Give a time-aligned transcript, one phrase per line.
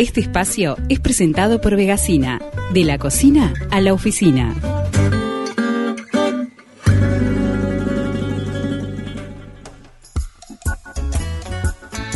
[0.00, 2.40] Este espacio es presentado por Vegasina,
[2.72, 4.54] de la cocina a la oficina.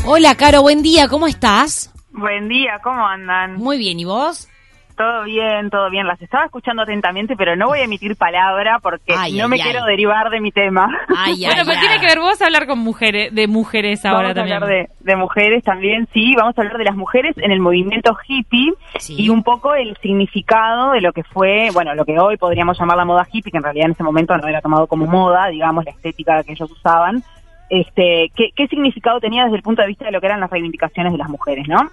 [0.07, 1.93] Hola, Caro, buen día, ¿cómo estás?
[2.13, 3.57] Buen día, ¿cómo andan?
[3.57, 4.49] Muy bien, ¿y vos?
[4.97, 6.07] Todo bien, todo bien.
[6.07, 9.57] Las estaba escuchando atentamente, pero no voy a emitir palabra porque Ay, no ay, me
[9.57, 9.63] ay.
[9.63, 10.87] quiero derivar de mi tema.
[11.09, 14.35] Ay, Bueno, ay, pero tiene que ver vos hablar con mujeres, de mujeres ahora vamos
[14.37, 14.53] también.
[14.55, 16.35] a hablar de, de mujeres también, sí.
[16.37, 19.17] Vamos a hablar de las mujeres en el movimiento hippie Sí.
[19.19, 22.97] y un poco el significado de lo que fue, bueno, lo que hoy podríamos llamar
[22.97, 25.85] la moda hippie, que en realidad en ese momento no era tomado como moda, digamos,
[25.85, 27.23] la estética que ellos usaban.
[27.71, 30.51] Este, ¿qué, ¿Qué significado tenía desde el punto de vista de lo que eran las
[30.51, 31.91] reivindicaciones de las mujeres, no?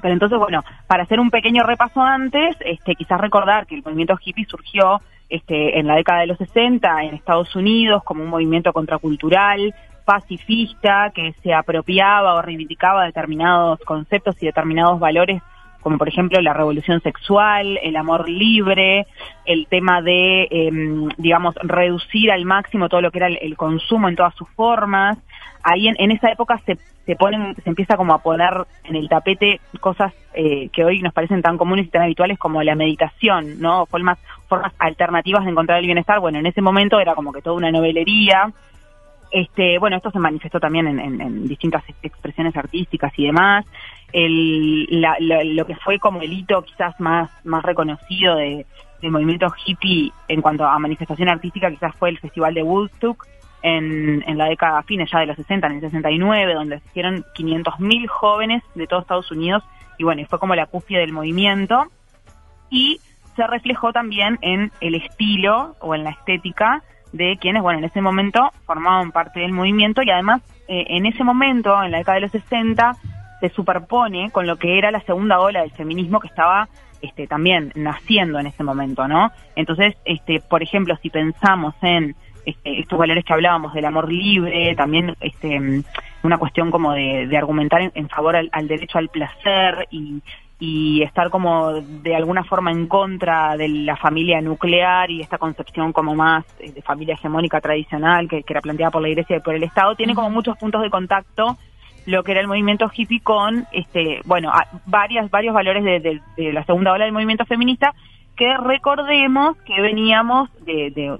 [0.00, 4.18] Pero entonces, bueno, para hacer un pequeño repaso antes, este, quizás recordar que el movimiento
[4.22, 8.72] hippie surgió este, en la década de los 60 en Estados Unidos como un movimiento
[8.72, 9.74] contracultural,
[10.04, 15.42] pacifista, que se apropiaba o reivindicaba determinados conceptos y determinados valores
[15.80, 19.06] como por ejemplo la revolución sexual, el amor libre,
[19.44, 24.08] el tema de, em, digamos, reducir al máximo todo lo que era el, el consumo
[24.08, 25.18] en todas sus formas.
[25.62, 29.08] Ahí en, en esa época se, se ponen, se empieza como a poner en el
[29.08, 33.58] tapete cosas eh, que hoy nos parecen tan comunes y tan habituales como la meditación,
[33.60, 33.86] ¿no?
[33.86, 36.20] Formas, formas alternativas de encontrar el bienestar.
[36.20, 38.52] Bueno, en ese momento era como que toda una novelería.
[39.30, 43.66] Este, bueno, esto se manifestó también en, distintas ex- expresiones artísticas y demás.
[44.12, 48.64] El, la- la- lo que fue como el hito quizás más, más reconocido de,
[49.02, 53.26] del movimiento hippie en cuanto a manifestación artística quizás fue el Festival de Woodstock
[53.62, 58.06] en, en la década fines ya de los 60, en el 69, donde asistieron 500.000
[58.08, 59.62] jóvenes de todo Estados Unidos
[59.98, 61.84] y bueno, fue como la cúspide del movimiento
[62.70, 63.00] y
[63.36, 68.00] se reflejó también en el estilo o en la estética de quienes, bueno, en ese
[68.00, 72.22] momento formaban parte del movimiento y además eh, en ese momento, en la década de
[72.22, 72.96] los 60,
[73.40, 76.68] se superpone con lo que era la segunda ola del feminismo que estaba
[77.00, 79.30] este, también naciendo en ese momento, ¿no?
[79.56, 84.74] Entonces, este, por ejemplo, si pensamos en este, estos valores que hablábamos del amor libre,
[84.74, 85.82] también este,
[86.22, 90.20] una cuestión como de, de argumentar en, en favor al, al derecho al placer y,
[90.60, 95.92] y estar como de alguna forma en contra de la familia nuclear y esta concepción
[95.92, 99.40] como más eh, de familia hegemónica tradicional que, que era planteada por la Iglesia y
[99.40, 101.56] por el Estado, tiene como muchos puntos de contacto
[102.06, 106.20] lo que era el movimiento hippie con, este, bueno, a- varias, varios valores de, de-
[106.36, 107.94] de la segunda ola del movimiento feminista
[108.34, 111.16] que recordemos que veníamos de, de,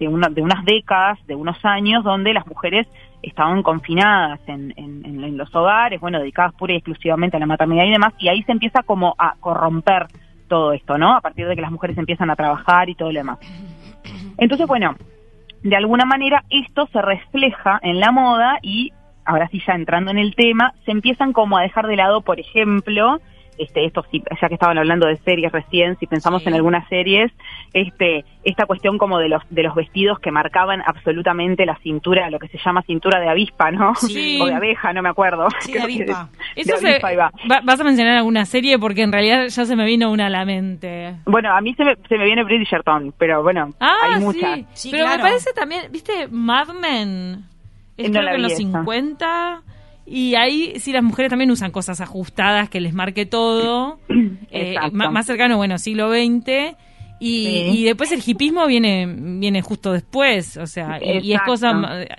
[0.00, 2.88] de, una- de unas décadas, de unos años donde las mujeres
[3.22, 7.84] estaban confinadas en, en- en- los hogares, bueno, dedicadas pura y exclusivamente a la maternidad
[7.84, 10.06] y demás, y ahí se empieza como a corromper
[10.48, 11.16] todo esto, ¿no?
[11.16, 13.38] A partir de que las mujeres empiezan a trabajar y todo lo demás.
[14.38, 14.94] Entonces, bueno,
[15.62, 18.92] de alguna manera esto se refleja en la moda y
[19.24, 22.40] ahora sí ya entrando en el tema, se empiezan como a dejar de lado, por
[22.40, 23.20] ejemplo,
[23.58, 26.48] este, esto sí, ya que estaban hablando de series recién, si pensamos Sí.
[26.48, 27.30] en algunas series,
[27.72, 32.38] este, esta cuestión como de los de los vestidos que marcaban absolutamente la cintura, lo
[32.38, 33.94] que se llama cintura de avispa, ¿no?
[33.94, 34.38] Sí.
[34.40, 35.48] O de abeja, no me acuerdo.
[35.60, 36.28] Sí, de Creo que avispa.
[36.56, 37.30] de Eso se- avispa, ahí va.
[37.50, 40.30] va- vas a mencionar alguna serie porque en realidad ya se me vino una a
[40.30, 41.14] la mente.
[41.26, 44.20] Bueno, a mí se me, se me viene Bridgerton, pero bueno, Ah, hay sí.
[44.24, 44.60] muchas.
[44.74, 45.18] Sí, Pero claro.
[45.22, 46.28] me parece también, ¿viste?
[46.30, 47.44] Mad Men.
[47.96, 48.58] Es no creo la que en los esa.
[48.62, 49.62] 50.
[50.04, 53.98] Y ahí sí las mujeres también usan cosas ajustadas que les marque todo.
[54.54, 56.76] Eh, más cercano, bueno, siglo XX.
[57.18, 57.78] Y, Sí.
[57.78, 61.72] y después el hipismo viene viene justo después, o sea, y, y es cosa,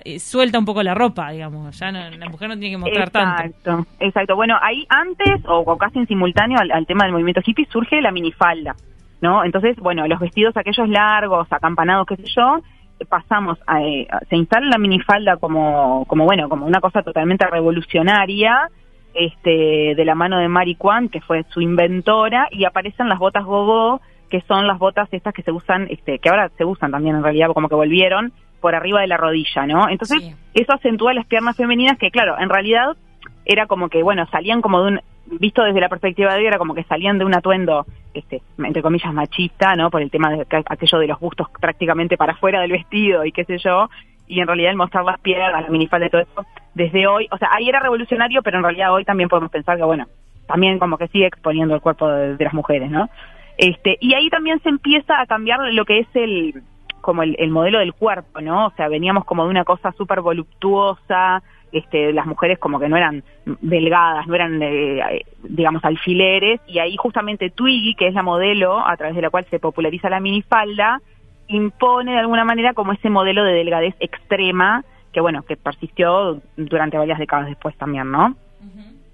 [0.04, 3.10] eh, suelta un poco la ropa, digamos, ya no- la mujer no tiene que mostrar
[3.10, 3.42] tanto.
[3.44, 4.34] Exacto, exacto.
[4.34, 8.10] Bueno, ahí antes o, casi en simultáneo al, al tema del movimiento hippie surge la
[8.12, 8.74] minifalda,
[9.20, 9.44] ¿no?
[9.44, 12.62] Entonces, bueno, los vestidos aquellos largos, acampanados, qué sé yo,
[13.08, 17.46] pasamos a, eh, a- se instala la minifalda como, como bueno, como una cosa totalmente
[17.46, 18.68] revolucionaria,
[19.14, 23.44] este, de la mano de Mary Kwan, que fue su inventora, y aparecen las botas
[23.44, 27.16] gogo, que son las botas estas que se usan, este, que ahora se usan también
[27.16, 29.88] en realidad, como que volvieron por arriba de la rodilla, ¿no?
[29.88, 30.34] Entonces, Sí.
[30.54, 32.96] eso acentúa las piernas femeninas que, claro, en realidad
[33.44, 36.74] era como que, bueno, salían como de un, visto desde la perspectiva de era como
[36.74, 39.90] que salían de un atuendo, este, entre comillas, machista, ¿no?
[39.90, 43.32] Por el tema de que- aquello de los bustos prácticamente para afuera del vestido y
[43.32, 43.88] qué sé yo,
[44.26, 47.38] y en realidad el mostrar las piernas, la minifalda y todo eso, desde hoy, o
[47.38, 50.06] sea, ahí era revolucionario, pero en realidad hoy también podemos pensar que, bueno,
[50.46, 53.08] también como que sigue exponiendo el cuerpo de, de las mujeres, ¿no?
[53.56, 56.62] Este, y ahí también se empieza a cambiar lo que es el,
[57.00, 58.66] como el, el modelo del cuerpo, ¿no?
[58.66, 61.42] O sea, veníamos como de una cosa súper voluptuosa,
[61.74, 63.24] este, las mujeres como que no eran
[63.60, 68.96] delgadas, no eran, eh, digamos, alfileres, y ahí justamente Twiggy, que es la modelo a
[68.96, 71.00] través de la cual se populariza la minifalda,
[71.48, 76.96] impone de alguna manera como ese modelo de delgadez extrema, que bueno, que persistió durante
[76.96, 78.36] varias décadas después también, ¿no?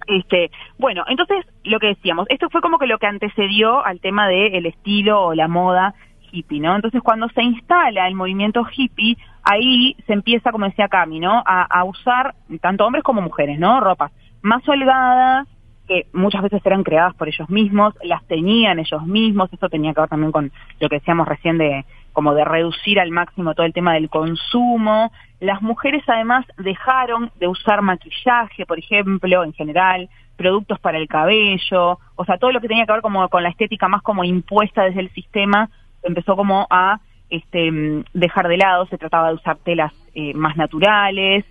[0.06, 4.28] Este, bueno, entonces lo que decíamos, esto fue como que lo que antecedió al tema
[4.28, 5.94] del el estilo o la moda
[6.30, 6.74] hippie, ¿no?
[6.76, 11.42] Entonces cuando se instala el movimiento hippie, ahí se empieza, como decía Cami, ¿no?
[11.44, 13.80] A, usar tanto hombres como mujeres, ¿no?
[13.80, 14.12] Ropas
[14.42, 15.46] más holgadas,
[15.86, 20.00] que muchas veces eran creadas por ellos mismos, las tenían ellos mismos, esto tenía que
[20.00, 23.72] ver también con lo que decíamos recién de como de reducir al máximo todo el
[23.72, 25.12] tema del consumo.
[25.40, 31.98] Las mujeres además dejaron de usar maquillaje, por ejemplo, en general, productos para el cabello,
[32.16, 34.84] o sea, todo lo que tenía que ver como con la estética más como impuesta
[34.84, 35.68] desde el sistema,
[36.02, 37.70] empezó como a este,
[38.12, 41.44] dejar de lado, se trataba de usar telas eh, más naturales,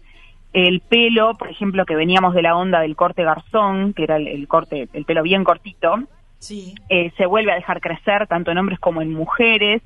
[0.52, 4.28] el pelo, por ejemplo, que veníamos de la onda del corte garzón, que era el,
[4.28, 5.96] el corte, el pelo bien cortito,
[6.40, 6.74] Sí.
[6.90, 9.82] eh, se vuelve a dejar crecer tanto en hombres como en mujeres,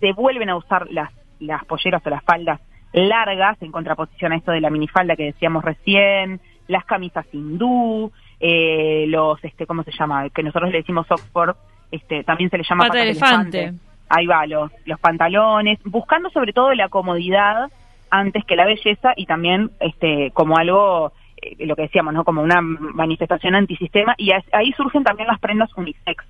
[0.00, 2.60] se vuelven a usar las, las polleras o las faldas
[2.92, 9.06] largas en contraposición a esto de la minifalda que decíamos recién, las camisas hindú, eh,
[9.08, 10.28] los, este, ¿cómo se llama?
[10.30, 11.56] Que nosotros le decimos Oxford,
[11.90, 13.74] este, también se le llama Pata de elefante.
[14.14, 17.70] Ahí va, los, los pantalones, buscando sobre todo la comodidad
[18.10, 22.22] antes que la belleza y también este como algo eh, lo que decíamos, ¿no?
[22.22, 26.22] Como una manifestación antisistema y ahí surgen también las prendas unisex,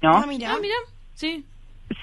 [0.00, 0.16] ¿no?
[0.16, 0.52] Ah, mira.
[0.52, 0.76] Ah, mira,
[1.14, 1.44] sí.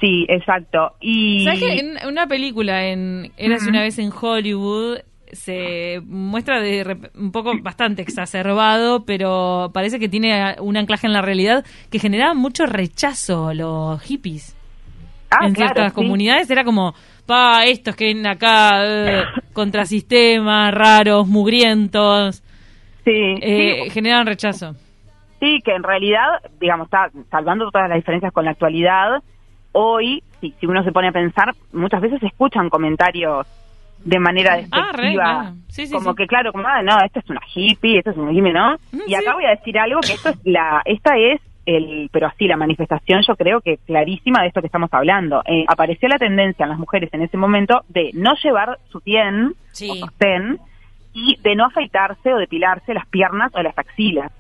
[0.02, 0.96] Sí, exacto.
[1.00, 4.98] Y ¿Sabes que en una película, en Eras una vez en Hollywood,
[5.32, 11.22] se muestra de un poco bastante exacerbado, pero parece que tiene un anclaje en la
[11.22, 14.56] realidad que generaba mucho rechazo los hippies.
[15.32, 15.96] Ah, en claro, ciertas sí.
[15.96, 16.94] comunidades era como,
[17.26, 19.24] pa, estos que vienen acá, eh,
[19.54, 22.42] contrasistemas, raros, mugrientos,
[23.04, 23.12] Sí,
[23.42, 24.76] eh, sí, generan rechazo.
[25.40, 26.26] sí, que en realidad,
[26.60, 29.22] digamos, está salvando todas las diferencias con la actualidad,
[29.74, 33.46] hoy, si, si uno se pone a pensar, muchas veces se escuchan comentarios
[34.04, 35.56] de manera Ah, despectiva, re, claro.
[35.68, 36.16] Sí, sí, como sí.
[36.18, 38.76] que claro, como, ah, no, esto es una hippie, esto es un hippie, ¿no?
[38.92, 42.28] Mm, y acá voy a decir algo que esto es la, esta es el, pero
[42.28, 45.42] así la manifestación, yo creo que clarísima de esto que estamos hablando.
[45.46, 49.54] Eh, apareció la tendencia en las mujeres en ese momento de no llevar su tien
[49.72, 49.90] Sí.
[49.92, 50.60] o sostén
[51.14, 54.32] y de no afeitarse o depilarse las piernas o las axilas.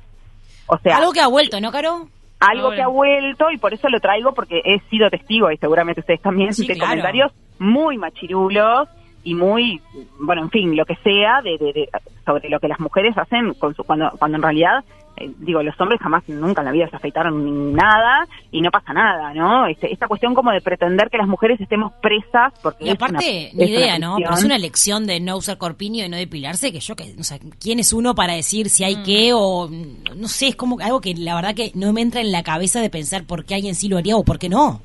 [0.67, 2.07] O sea, Algo que ha vuelto, ¿no, Caro?
[2.39, 2.75] algo Ahora.
[2.75, 6.21] que ha vuelto y por eso lo traigo porque he sido testigo y seguramente ustedes
[6.21, 6.89] también Sí, de claro.
[6.89, 8.89] comentarios muy machirulos
[9.25, 9.81] y muy
[10.19, 11.89] bueno en fin lo que sea de, de- de-
[12.25, 14.83] sobre lo que las mujeres hacen con su, cuando cuando en realidad
[15.17, 18.69] eh, digo los hombres jamás nunca en la vida se afeitaron ni nada y no
[18.69, 22.85] pasa nada no este, esta cuestión como de pretender que las mujeres estemos presas porque
[22.85, 24.15] Y es aparte, una- ni es una idea, ¿no?
[24.17, 27.23] Pero es una lección de no usar corpiño y no depilarse, que yo, que, o
[27.23, 30.77] sea, ¿quién es uno para decir si hay qué o, mm, no sé, es como
[30.81, 33.55] algo que la verdad que no me entra en la cabeza de pensar por qué
[33.55, 34.81] alguien sí lo haría o por qué no.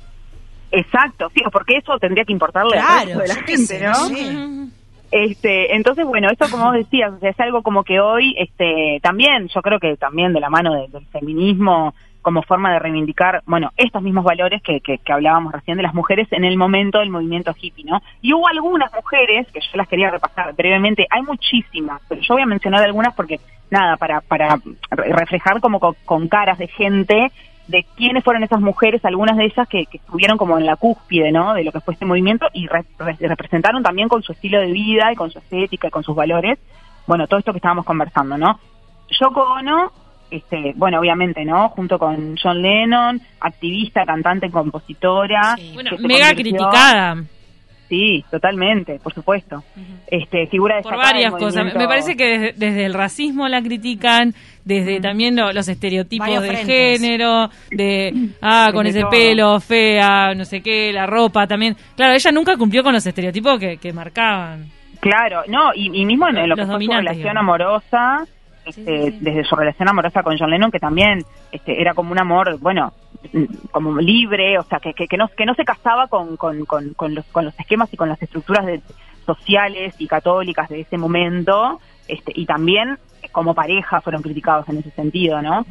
[0.71, 4.71] Exacto sí porque eso tendría que importarle Claro, de la gente no sé.
[5.13, 8.99] Este, entonces, bueno, eso como vos decías, o sea, es algo como que hoy, este,
[9.03, 13.41] también, yo creo que también de la mano de- del feminismo, como forma de reivindicar,
[13.45, 16.99] bueno, estos mismos valores que, que, que hablábamos recién de las mujeres en el momento
[16.99, 18.01] del movimiento hippie, ¿no?
[18.21, 22.43] Y hubo algunas mujeres, que yo las quería repasar brevemente, hay muchísimas, pero yo voy
[22.43, 23.39] a mencionar algunas porque,
[23.69, 24.59] nada, para, para
[24.91, 27.31] re- reflejar como con, con caras de gente
[27.67, 31.31] de quiénes fueron esas mujeres, algunas de ellas que, que estuvieron como en la cúspide,
[31.31, 31.53] ¿no?
[31.53, 34.71] De lo que fue este movimiento y re- re- representaron también con su estilo de
[34.71, 36.59] vida y con su estética y con sus valores,
[37.07, 38.59] bueno, todo esto que estábamos conversando, ¿no?
[39.19, 39.91] Yoko Ono,
[40.29, 41.69] este, bueno, obviamente, ¿no?
[41.69, 45.55] Junto con John Lennon, activista, cantante, compositora.
[45.57, 45.71] Sí.
[45.73, 47.23] Bueno, mega criticada
[47.91, 49.65] Sí, totalmente, por supuesto.
[50.07, 51.65] Este, figura por varias cosas.
[51.75, 54.33] Me parece que desde, desde el racismo la critican,
[54.63, 57.01] desde también lo- los estereotipos Varios de frentes.
[57.01, 59.09] género, de, ah, con Desde ese todo.
[59.11, 61.75] pelo, fea, no sé qué, la ropa también.
[61.97, 64.67] Claro, ella nunca cumplió con los estereotipos que, que marcaban.
[65.01, 67.41] Claro, no, y, y mismo en lo Los que fue su relación digamos.
[67.41, 68.25] amorosa,
[68.65, 69.17] este, sí, sí.
[69.19, 72.93] desde su relación amorosa con John Lennon, que también este, era como un amor, bueno,
[73.71, 76.93] como libre, o sea, que, que, que no, que no se casaba con, con, con,
[76.93, 78.81] con los, con los esquemas y con las estructuras de-
[79.25, 82.97] sociales y católicas de ese momento, este, y también
[83.31, 85.63] como pareja fueron criticados en ese sentido, ¿no?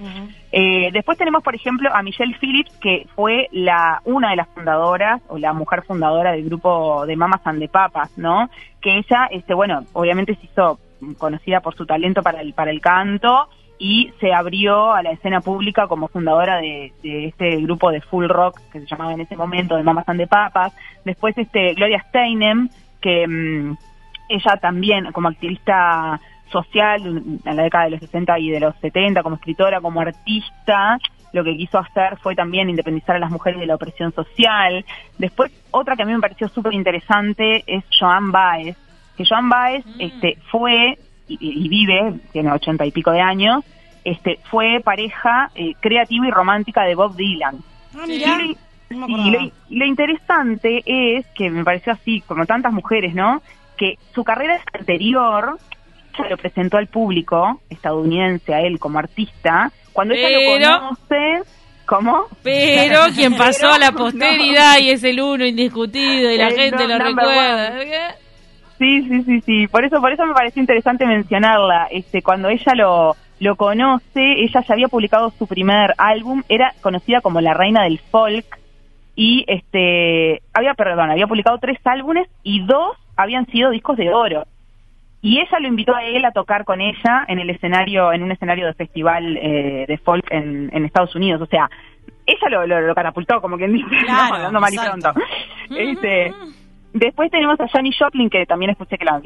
[0.52, 5.20] Eh, después tenemos, por ejemplo, a Michelle Phillips, que fue la una de las fundadoras
[5.28, 8.48] o la mujer fundadora del grupo de Mamas and the Papas, ¿no?
[8.80, 10.78] Que ella, este, bueno, obviamente se hizo
[11.18, 13.48] conocida por su talento para el para el canto
[13.82, 18.26] y se abrió a la escena pública como fundadora de, de este grupo de full
[18.28, 20.74] rock que se llamaba en ese momento de Mamas and the Papas.
[21.02, 22.68] Después, este, Gloria Steinem,
[23.00, 23.76] que mm,
[24.28, 26.20] ella también como activista
[26.52, 27.00] social
[27.42, 30.98] en la década de los 60 y de los 70, como escritora, como artista,
[31.32, 34.84] lo que quiso hacer fue también independizar a las mujeres de la opresión social.
[35.16, 38.76] Después, otra que a mí me pareció súper interesante es Joan Baez,
[39.16, 40.00] que Joan Baez Mm.
[40.00, 40.98] este, fue
[41.40, 43.64] y, y vive, tiene ochenta y pico de años,
[44.04, 47.56] este, fue pareja eh, creativa y romántica de Bob Dylan.
[47.94, 48.36] Ah, Y, mirá.
[48.38, 48.54] lo-
[48.90, 49.30] No me sí, acordaba.
[49.44, 53.42] lo, y lo interesante es que me pareció así, como tantas mujeres, ¿no?
[53.76, 55.58] Que su carrera anterior
[56.16, 61.42] se lo presentó al público estadounidense, a él como artista, cuando ella Pero- lo conoce,
[61.86, 62.24] ¿cómo?
[62.42, 63.98] Pero quien pasó Pero, a la no.
[63.98, 67.74] posteridad y es el uno indiscutido y la El gente lo recuerda.
[68.80, 69.66] Sí, sí, sí, sí.
[69.68, 71.88] Por eso, por eso me pareció interesante mencionarla.
[71.90, 77.20] Este, cuando ella lo, lo conoce, ella ya había publicado su primer álbum, era conocida
[77.20, 78.58] como la reina del folk
[79.14, 84.46] y este, había, perdón, había publicado tres álbumes y dos habían sido discos de oro.
[85.20, 88.32] Y ella lo invitó a él a tocar con ella en el escenario, en un
[88.32, 91.42] escenario de festival eh, de folk en, en Estados Unidos.
[91.42, 91.68] O sea,
[92.24, 94.06] ella lo, lo, lo catapultó, como quien dice, ¿no?
[94.06, 95.12] Claro, hablando mal y pronto.
[95.70, 96.32] Este,
[96.92, 99.20] Después tenemos a Johnny Joplin, que también escuché que la,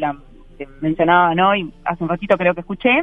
[0.80, 1.54] mencionaba, ¿no?
[1.54, 3.02] Y hace un ratito creo que escuché.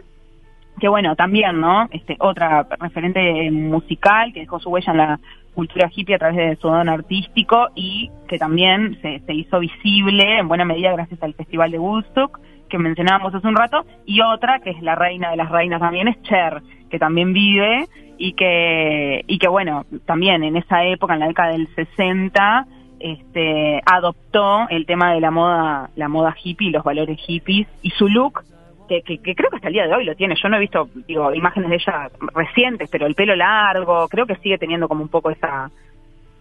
[0.80, 1.88] Que bueno, también, ¿no?
[1.91, 5.20] Este, otra referente musical que dejó su huella en la
[5.53, 10.39] cultura hippie a través de su don artístico y que también se, se hizo visible
[10.39, 12.39] en buena medida gracias al Festival de Woodstock
[12.72, 13.86] que mencionábamos hace un rato.
[14.06, 17.86] Y otra, que es la reina de las reinas también, es Cher, que también vive
[18.18, 22.65] y que, y que bueno, también en esa época, en la década del 60,
[23.03, 28.08] este, adoptó el tema de la moda, la moda hippie, los valores hippies y su
[28.08, 28.43] look,
[28.89, 30.36] que, que, que creo que hasta el día de hoy lo tiene.
[30.41, 34.36] Yo no he visto, digo, imágenes de ella recientes, pero el pelo largo, creo que
[34.38, 35.72] sigue teniendo como un poco esa,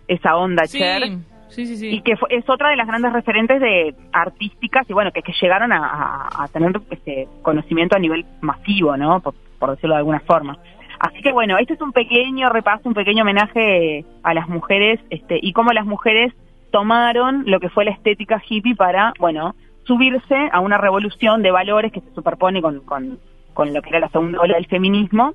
[0.09, 1.03] esa onda Sí, Cher.
[1.49, 1.89] sí, sí, sí.
[1.91, 5.33] Y que fue- es otra de las grandes referentes de artísticas y bueno, que, que
[5.41, 9.21] llegaron a, a- a tener este conocimiento a nivel masivo, ¿no?
[9.21, 10.59] Por, por decirlo de alguna forma.
[10.99, 15.39] Así que bueno, este es un pequeño repaso, un pequeño homenaje a las mujeres este,
[15.41, 16.35] y cómo las mujeres
[16.71, 21.93] tomaron lo que fue la estética hippie para, bueno, subirse a una revolución de valores
[21.93, 23.19] que se superpone con, con,
[23.55, 25.35] con lo que era la segunda ola del feminismo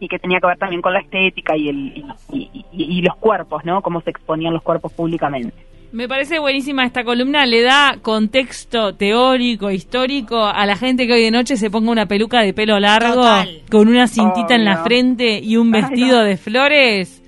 [0.00, 3.02] y que tenía que ver también con la estética y, el, y, y- y- y
[3.02, 3.82] los cuerpos, ¿no?
[3.82, 5.54] Cómo se exponían los cuerpos públicamente.
[5.92, 11.22] Me parece buenísima esta columna, le da contexto teórico, histórico a la gente que hoy
[11.22, 13.48] de noche se ponga una peluca de pelo largo Total.
[13.70, 16.24] con una cintita en la frente y un Ay, vestido no.
[16.24, 17.19] de flores,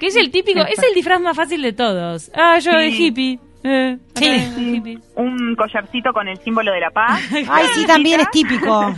[0.00, 2.32] que es el típico, es el disfraz más fácil de todos.
[2.34, 3.06] Ah, yo de Sí.
[3.06, 3.38] hippie.
[3.62, 4.28] Eh, Sí.
[4.30, 4.98] de hippie.
[5.16, 8.92] un collarcito con el símbolo de la paz, Ay, sí, también es típico.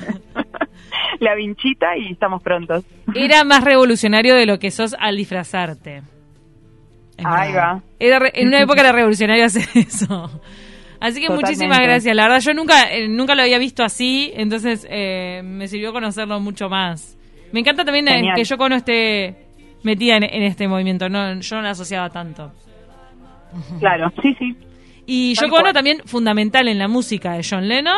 [1.21, 2.85] la vinchita y estamos prontos.
[3.15, 6.03] Era más revolucionario de lo que sos al disfrazarte.
[7.25, 7.81] Ahí va.
[7.99, 10.31] Era re- en una época era revolucionario hacer eso.
[11.01, 11.33] Así que Totalmente.
[11.35, 12.15] muchísimas gracias.
[12.15, 16.39] La verdad, yo nunca, eh, nunca lo había visto así, entonces eh, me sirvió conocerlo
[16.41, 17.17] mucho más.
[17.53, 18.37] Me encanta también eh, Genial.
[18.37, 19.37] que Yoko no esté
[19.83, 21.09] metida en, en este movimiento.
[21.09, 22.53] No, yo no la asociaba tanto.
[23.81, 24.57] Claro, sí, sí.
[25.07, 27.97] Y Yoko Ono también fundamental en la música de John Lennon.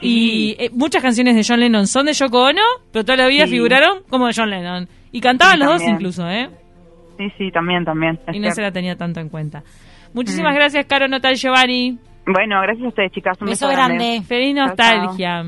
[0.00, 3.44] Y eh, muchas canciones de John Lennon son de Yoko Ono, pero toda la vida
[3.46, 3.52] Sí.
[3.52, 4.88] figuraron como de John Lennon.
[5.10, 6.50] Y cantaban Sí, los dos incluso, ¿eh?
[7.16, 8.20] Sí, sí, también, también.
[8.32, 9.62] Y no se la tenía tanto en cuenta.
[10.12, 10.56] Muchísimas Mm.
[10.56, 11.98] gracias, Caro Notal Giovanni.
[12.26, 13.38] Bueno, gracias a ustedes, chicas.
[13.40, 14.20] Un Beso beso, grande.
[14.26, 14.96] Feliz Chao, chao.
[14.96, 15.44] nostalgia.